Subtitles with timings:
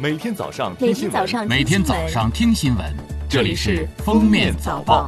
[0.00, 2.86] 每天早上听新闻，每天早上听新闻，
[3.28, 5.06] 这里是《封面早报》。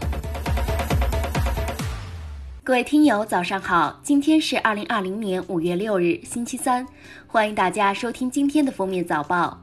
[2.62, 3.98] 各位听友，早上好！
[4.02, 6.86] 今天是二零二零年五月六日，星期三，
[7.26, 9.58] 欢迎大家收听今天的《封面早报》。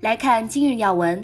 [0.00, 1.22] 来看今日要闻。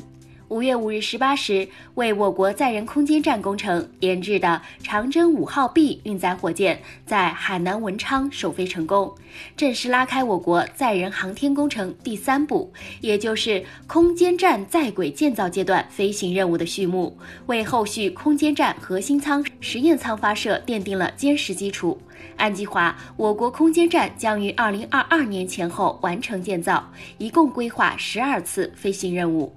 [0.49, 9.15] 五月五日十八时，为我国载人空间站工程研制的长征五号 B 运载火箭在海南文昌首飞成功，
[9.59, 12.73] 正式拉开我国载人航天工程第三步，
[13.03, 22.01] 也就是空间站在轨建造阶段飞行任务的序幕，为后续空间站核心舱、实验舱发射奠定了坚实基础。
[22.39, 29.55] 按计划，我国空间站将于二零二二年前后完成建造，一共规划十二次飞行任务。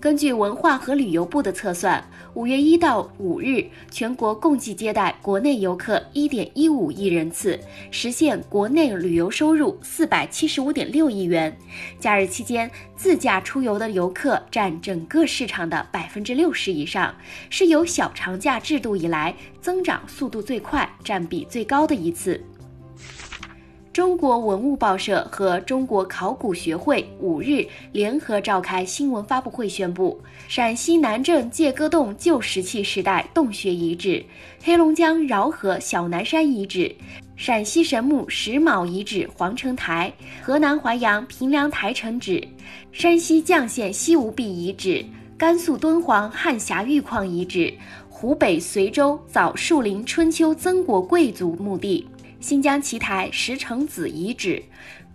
[0.00, 7.58] 根据文化和旅游部的测算，五月一到五日，全国共计接待国内游客一点一五亿人次，
[7.90, 11.58] 实现国内旅游收入四百七十五点六亿元。
[11.98, 17.12] 假日期间，自驾出游的游客占整个市场的百分之六十以上，
[17.50, 22.40] 是有小长假制度以来增长速度最快、占比最高的一次。
[23.98, 34.24] 中国文物报社和中国考古学会五日联合召开新闻发布会，宣布陕西南郑界戈洞旧石器时代洞穴遗址、
[34.62, 36.94] 黑龙江饶河小南山遗址、
[37.34, 42.40] 陕西神木石卯遗址皇城台、河南淮阳平凉台城址、
[42.92, 45.04] 山西绛县西吴壁遗址、
[45.36, 47.74] 甘肃敦煌汉峡玉矿遗址、
[48.08, 52.06] 湖北随州枣树林春秋曾国贵族墓地。
[52.40, 54.62] 新疆奇台石城子遗址、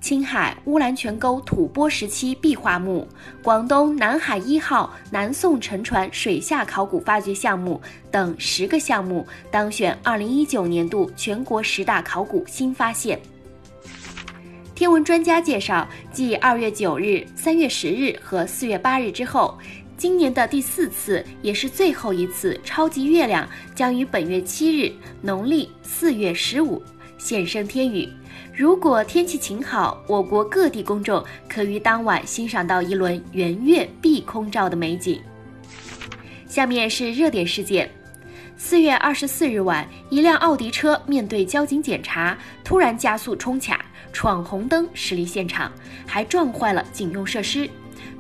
[0.02, 3.08] 青海乌兰泉沟吐蕃时期壁画墓、
[3.42, 13.18] 广东南海一号南宋沉船水下考古发掘项目等十个项目当选二零一九年度全国十大考古新发现。
[14.76, 19.58] 天文专家介绍，继二月九日、三月十日和四月八日之后，
[19.96, 26.84] 今年的第四次也是最后一次超级月亮将于本月七日（农历四月十五）。
[27.24, 28.06] 现身天宇，
[28.54, 35.22] 如果天气晴好，我国各地公众可于当晚欣赏到一轮圆月碧空照的美景。
[36.50, 37.90] 下面是热点事件：
[38.58, 45.72] 四月二十四日晚，一辆奥迪车面对交警检查，突然加速冲卡，闯红灯驶离现场，
[46.06, 47.70] 还撞坏了警用设施。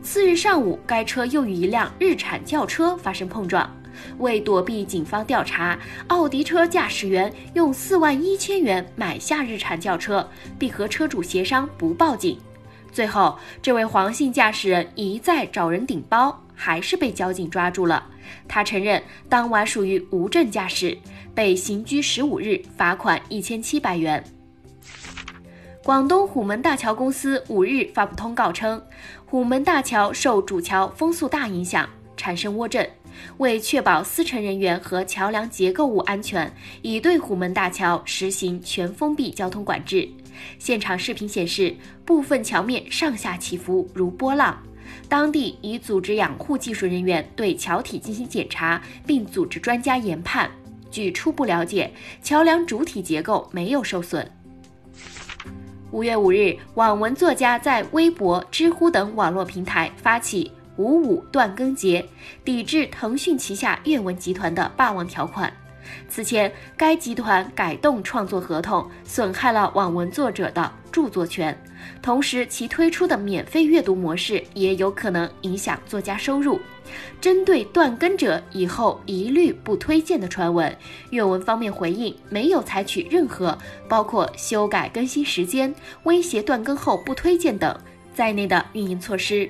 [0.01, 3.69] 次日上午，该车又与一辆日产轿车发生碰撞。
[4.19, 5.77] 为躲避警方调查，
[6.07, 10.27] 奥迪车驾驶员用四万一千元买下日产轿车，
[10.57, 12.37] 并和车主协商不报警。
[12.91, 18.05] 最后，这位黄姓驾驶人一再找人顶包，还是被交警抓住了。
[18.47, 20.97] 他承认当晚属于无证驾驶，
[21.33, 24.23] 被刑拘十五日，罚款一千七百元。
[25.83, 28.81] 广东虎门大桥公司五日发布通告称，
[29.25, 32.87] 虎门大桥受主桥风速大影响，产生涡震。
[33.37, 36.51] 为确保司乘人员和桥梁结构物安全，
[36.81, 40.07] 已对虎门大桥实行全封闭交通管制。
[40.59, 41.75] 现场视频显示，
[42.05, 44.57] 部分桥面上下起伏如波浪。
[45.07, 50.49] 当地已组织养护技术人员对桥体进行检查，并组织专家研判。
[50.91, 51.91] 据初步了解，
[52.21, 54.29] 桥梁主体结构没有受损。
[55.91, 60.51] 五月五日，网文作家在微博、知乎等网络平台发起。
[60.77, 62.05] 五五断更节，
[62.43, 65.51] 抵制腾讯旗下阅文集团的霸王条款。
[66.07, 71.55] 此前，该集团改动创作合同，损害了网文作者的著作权。
[72.01, 76.59] 同时，其推出的免费阅读模式也有可能影响作家收入。
[77.19, 80.75] 针对断更者以后一律不推荐的传闻，
[81.09, 83.57] 阅文方面回应没有采取任何
[83.89, 85.73] 包括修改更新时间、
[86.03, 87.77] 威胁断更后不推荐等
[88.15, 89.49] 在内的运营措施。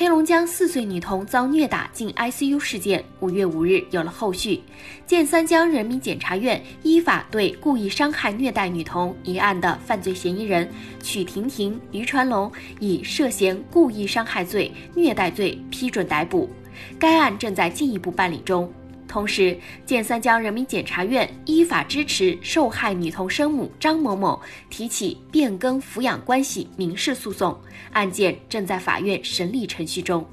[0.00, 4.60] 黑龙江四岁女童遭虐打进 ICU 事件，五月五日有了后续。
[5.08, 10.70] 建三江人民检察院依法对故意伤害虐待女童一案的犯罪嫌疑人
[11.02, 12.48] 曲婷婷、于传龙
[12.78, 16.48] 以涉嫌故意伤害罪、虐待罪批准逮捕，
[16.96, 18.72] 该案正在进一步办理中。
[19.18, 27.58] 同时，建三江人民检察院依法支持受害女童生母张某某提起变更抚养关系民事诉讼，
[27.90, 30.24] 案件正在法院审理程序中。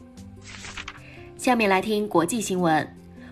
[1.35, 2.87] 下面来听国际新闻。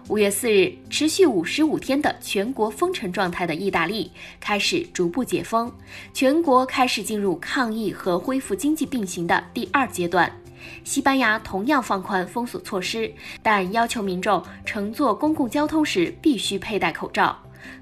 [0.08, 5.72] 五月四日，持续五十五天的全国封城状态的意大利开始逐步解封，
[6.16, 10.36] 全国开始进入抗疫和恢复经济并行的第二阶段。
[10.84, 13.12] 西班牙同样放宽封锁措施，
[13.42, 17.38] 但要求民众乘坐公共交通时必须佩戴口罩。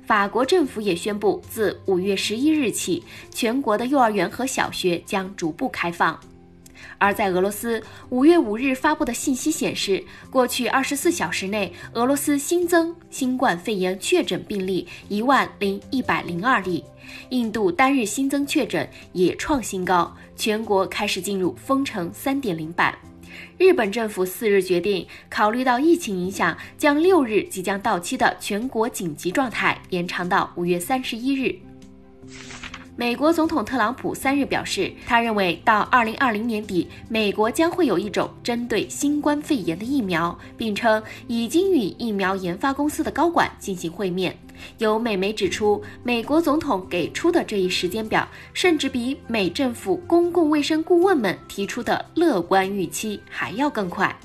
[0.06, 6.20] 法国政府也宣布，自五月十一日起，全国的幼儿园和小学将逐步开放。
[6.98, 16.84] 而在俄罗斯，五月五日发布的信息显示，过去二十四小时内，俄罗斯新增新冠肺炎确诊病例一万零一百零二例。
[17.30, 22.98] 印度单日新增确诊也创新高，全国开始进入封城三点零版。
[23.58, 31.56] 日本政府四日决定，考虑到疫情影响，将六日即将到期的全国紧急状态延长到五月三十一日。
[32.98, 44.38] 美国总统特朗普三日表示，他认为到二零二零年底，美国将会有一种针对新冠肺炎的疫苗，并称已经与疫苗研发公司的高管进行会面。
[44.78, 54.16] 有美媒指出，美国总统给出的这一时间表，甚至比美政府公共卫生顾问们提出的乐观预期还要更快。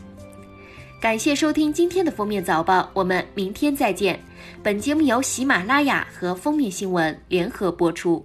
[1.01, 4.21] 感谢收听今天的封面早报，我们明天再见。
[4.63, 8.23] 本节目由喜马拉雅和封面新闻联合播出。